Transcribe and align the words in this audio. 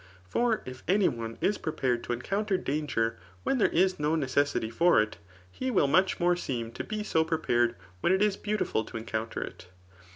For 0.27 0.63
if 0.65 0.81
any 0.87 1.07
one 1.07 1.37
is 1.41 1.59
pre* 1.59 1.71
pared 1.73 2.03
to 2.05 2.11
encounter 2.13 2.57
danger 2.57 3.19
when 3.43 3.59
there 3.59 3.69
is 3.69 3.99
no 3.99 4.15
necessity 4.15 4.71
for 4.71 4.99
it, 4.99 5.17
he 5.51 5.69
will 5.69 5.85
much 5.85 6.19
more 6.19 6.35
seem 6.35 6.71
to 6.71 6.83
be 6.83 7.03
fik> 7.03 7.27
prepared 7.27 7.75
where 7.99 8.11
it 8.15 8.23
is 8.23 8.35
beaudfiil 8.35 8.87
to 8.87 8.97
ekxcouoter 8.97 9.45
it. 9.45 9.67